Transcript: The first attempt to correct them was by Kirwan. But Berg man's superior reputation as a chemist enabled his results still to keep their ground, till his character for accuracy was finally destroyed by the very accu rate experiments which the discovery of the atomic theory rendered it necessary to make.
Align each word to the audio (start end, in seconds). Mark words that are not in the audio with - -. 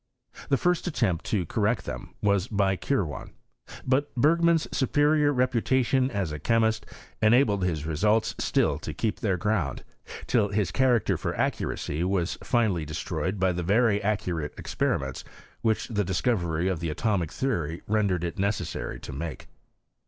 The 0.49 0.57
first 0.57 0.87
attempt 0.87 1.25
to 1.25 1.45
correct 1.45 1.85
them 1.85 2.15
was 2.23 2.47
by 2.47 2.75
Kirwan. 2.75 3.33
But 3.85 4.15
Berg 4.15 4.43
man's 4.43 4.67
superior 4.75 5.31
reputation 5.31 6.09
as 6.09 6.31
a 6.31 6.39
chemist 6.39 6.87
enabled 7.21 7.63
his 7.63 7.85
results 7.85 8.33
still 8.39 8.79
to 8.79 8.95
keep 8.95 9.19
their 9.19 9.37
ground, 9.37 9.83
till 10.25 10.47
his 10.49 10.71
character 10.71 11.17
for 11.17 11.37
accuracy 11.37 12.03
was 12.03 12.39
finally 12.41 12.83
destroyed 12.83 13.39
by 13.39 13.51
the 13.51 13.61
very 13.61 13.99
accu 13.99 14.37
rate 14.37 14.53
experiments 14.57 15.23
which 15.61 15.87
the 15.87 16.03
discovery 16.03 16.67
of 16.67 16.79
the 16.79 16.89
atomic 16.89 17.31
theory 17.31 17.83
rendered 17.85 18.23
it 18.23 18.39
necessary 18.39 18.99
to 19.01 19.13
make. 19.13 19.49